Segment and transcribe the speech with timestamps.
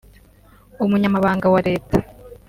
[0.83, 1.95] Umunyamabanga wa leta